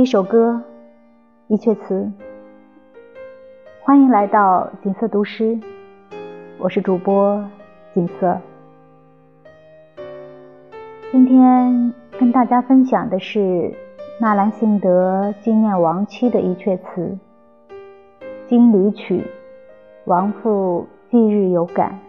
[0.00, 0.62] 一首歌，
[1.48, 2.10] 一阙词。
[3.82, 5.60] 欢迎来到锦瑟读诗，
[6.58, 7.44] 我是主播
[7.92, 8.40] 锦瑟。
[11.12, 13.74] 今天跟大家分享的是
[14.18, 17.18] 纳兰性德纪念亡妻的一阙词
[18.48, 19.18] 《金缕曲》，
[20.06, 22.00] 亡父忌日有感。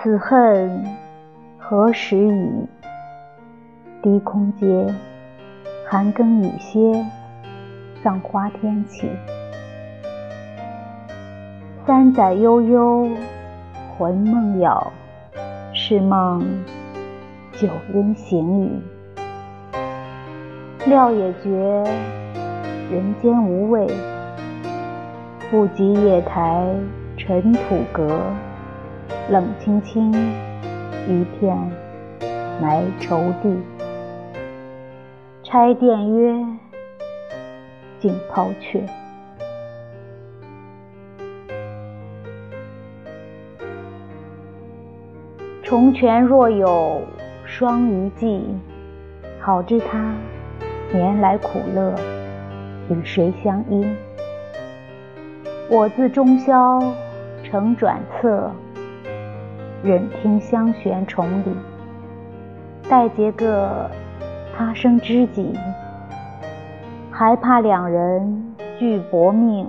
[0.00, 0.84] 此恨
[1.58, 2.68] 何时已？
[4.00, 4.94] 低空阶，
[5.88, 7.04] 寒更雨歇，
[8.04, 9.10] 葬花天起。
[11.84, 13.08] 三载悠悠，
[13.98, 14.92] 魂梦杳，
[15.74, 16.46] 是梦
[17.54, 18.80] 九阴行雨。
[20.86, 21.50] 料也觉
[22.88, 23.84] 人间无味，
[25.50, 26.72] 不及夜台
[27.16, 28.20] 尘土阁。
[29.30, 30.10] 冷清清，
[31.06, 31.54] 一片
[32.62, 33.54] 埋愁地。
[35.42, 36.46] 拆殿曰
[38.00, 38.82] ：“竟抛却。”
[45.62, 47.02] 重泉若有
[47.44, 48.42] 双鱼寄，
[49.38, 50.14] 好知他
[50.90, 51.94] 年来苦乐
[52.88, 53.86] 与谁相依？
[55.68, 56.82] 我自中宵
[57.44, 58.50] 乘转侧。
[59.82, 61.54] 忍听香悬重里，
[62.88, 63.88] 待结个
[64.56, 65.52] 他生知己，
[67.10, 69.66] 还怕两人俱薄命，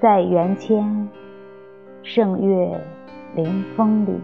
[0.00, 1.08] 在元谦
[2.02, 2.80] 圣月
[3.34, 4.18] 临风里，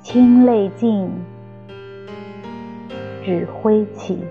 [0.00, 1.10] 清泪尽，
[3.22, 4.24] 指挥起。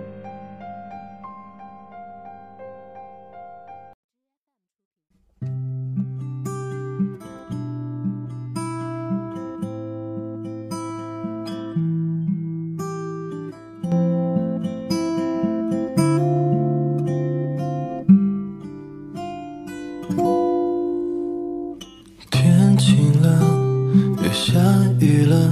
[25.27, 25.51] 了，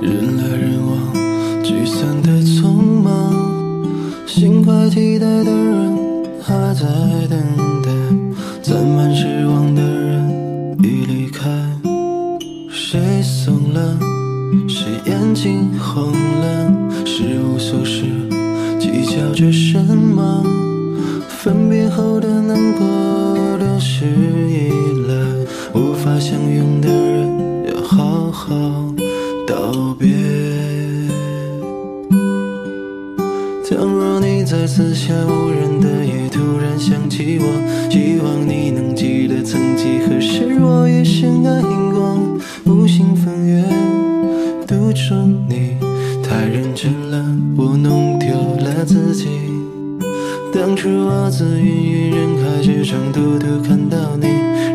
[0.00, 3.34] 人来人往，聚散的匆忙，
[4.26, 5.96] 心怀期待的人
[6.40, 6.86] 还在
[7.28, 7.38] 等
[7.82, 7.90] 待，
[8.62, 11.48] 攒满失望的人已离开。
[12.70, 13.98] 谁怂了？
[14.68, 16.72] 谁眼睛红了？
[17.04, 18.04] 是无所事，
[18.78, 20.44] 计较着什么？
[21.28, 22.86] 分别后的难过，
[23.58, 24.70] 流逝以
[25.08, 25.14] 来
[25.74, 27.29] 无法相拥的人。
[34.50, 43.64] 在四下无人的夜突然想起我，希望你能记得曾几何时我也深爱荧光，无心分远，
[44.66, 45.76] 独钟你
[46.24, 47.24] 太认真了，
[47.56, 48.26] 我弄丢
[48.58, 49.28] 了自己。
[50.52, 54.26] 当初我自芸芸人海之中独独看到你，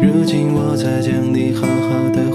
[0.02, 2.30] 如今我才将你好好的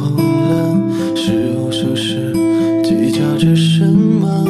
[0.00, 2.32] 红了，是无数饰，
[2.82, 4.44] 计较着什么？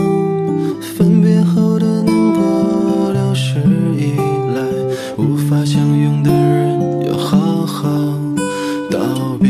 [0.97, 3.56] 分别后的难过，流逝
[3.99, 4.14] 以
[4.55, 4.62] 来，
[5.19, 7.88] 无法相拥的人，要好好
[8.91, 8.99] 道
[9.41, 9.49] 别。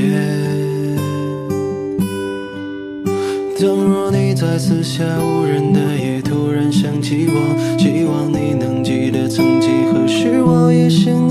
[3.59, 11.30] 倘若你在四下无人的夜突然想起我，希望你能记得曾几何时，我也深。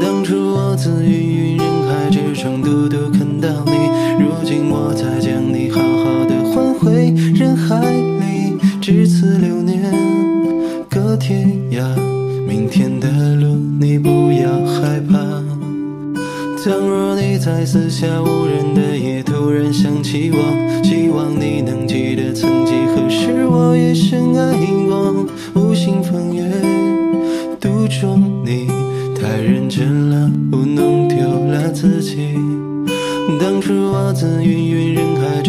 [0.00, 3.72] 当初我自芸芸人海之中独独看到你，
[4.18, 8.56] 如今我才将你好好的还回人海里。
[8.80, 9.82] 至此流年，
[10.88, 11.84] 隔天涯，
[12.46, 15.18] 明天的路你不要害怕。
[16.62, 24.56] 倘若你在四下无人的夜突然想起我，希望你能记得曾几何时我也深爱
[24.88, 25.26] 过。
[25.54, 26.50] 无心风月，
[27.60, 28.63] 独钟你。
[29.44, 32.32] 认真了我弄丢了自己。
[33.38, 35.42] 当初我自云云人海